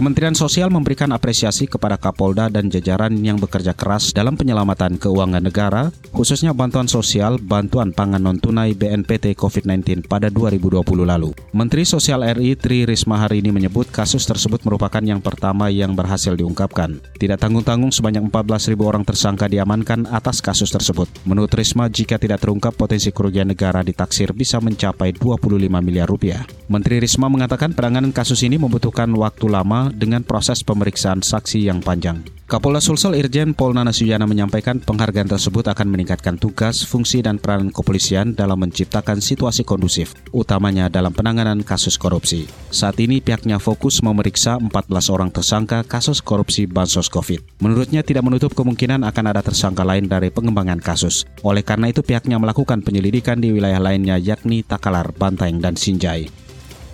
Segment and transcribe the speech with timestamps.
[0.00, 5.92] Kementerian Sosial memberikan apresiasi kepada Kapolda dan jajaran yang bekerja keras dalam penyelamatan keuangan negara,
[6.16, 11.36] khususnya bantuan sosial, bantuan pangan non-tunai BNPT COVID-19 pada 2020 lalu.
[11.52, 16.32] Menteri Sosial RI Tri Risma hari ini menyebut kasus tersebut merupakan yang pertama yang berhasil
[16.32, 16.96] diungkapkan.
[17.20, 21.12] Tidak tanggung-tanggung sebanyak 14.000 orang tersangka diamankan atas kasus tersebut.
[21.28, 26.48] Menurut Risma, jika tidak terungkap potensi kerugian negara ditaksir bisa mencapai 25 miliar rupiah.
[26.72, 32.22] Menteri Risma mengatakan penanganan kasus ini membutuhkan waktu lama dengan proses pemeriksaan saksi yang panjang.
[32.50, 37.70] Kapolda Sulsel Irjen Pol Nana Suyana menyampaikan penghargaan tersebut akan meningkatkan tugas, fungsi, dan peranan
[37.70, 42.50] kepolisian dalam menciptakan situasi kondusif, utamanya dalam penanganan kasus korupsi.
[42.74, 47.62] Saat ini pihaknya fokus memeriksa 14 orang tersangka kasus korupsi Bansos COVID.
[47.62, 51.30] Menurutnya tidak menutup kemungkinan akan ada tersangka lain dari pengembangan kasus.
[51.46, 56.39] Oleh karena itu pihaknya melakukan penyelidikan di wilayah lainnya yakni Takalar, Banteng, dan Sinjai.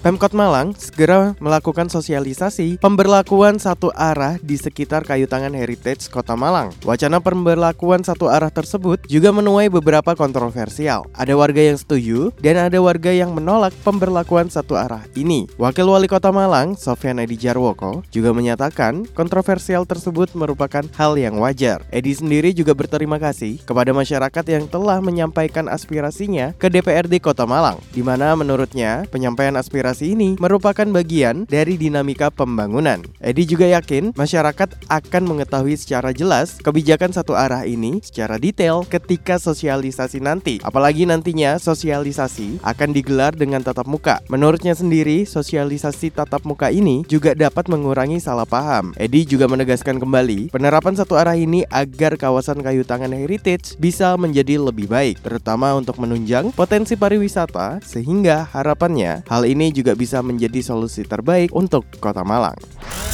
[0.00, 6.72] Pemkot Malang segera melakukan sosialisasi pemberlakuan satu arah di sekitar kayu tangan Heritage Kota Malang.
[6.88, 11.04] Wacana pemberlakuan satu arah tersebut juga menuai beberapa kontroversial.
[11.12, 15.44] Ada warga yang setuju dan ada warga yang menolak pemberlakuan satu arah ini.
[15.60, 21.84] Wakil Wali Kota Malang, Sofyan Edi Jarwoko, juga menyatakan kontroversial tersebut merupakan hal yang wajar.
[21.92, 27.76] Edi sendiri juga berterima kasih kepada masyarakat yang telah menyampaikan aspirasinya ke DPRD Kota Malang,
[27.92, 33.02] di mana menurutnya penyampaian aspirasi ini merupakan bagian dari dinamika pembangunan.
[33.18, 39.42] Edi juga yakin masyarakat akan mengetahui secara jelas kebijakan satu arah ini secara detail ketika
[39.42, 40.62] sosialisasi nanti.
[40.62, 44.22] Apalagi nantinya sosialisasi akan digelar dengan tatap muka.
[44.30, 48.92] Menurutnya sendiri, sosialisasi tatap muka ini juga dapat mengurangi salah paham.
[49.00, 54.60] Edi juga menegaskan kembali penerapan satu arah ini agar kawasan kayu tangan heritage bisa menjadi
[54.60, 60.60] lebih baik, terutama untuk menunjang potensi pariwisata sehingga harapannya hal ini juga juga bisa menjadi
[60.60, 62.60] solusi terbaik untuk Kota Malang.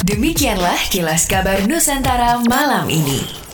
[0.03, 3.46] Demikianlah kilas kabar Nusantara malam ini.